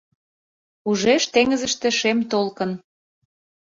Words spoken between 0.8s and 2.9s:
Ужеш, теҥызыште— шем толкын: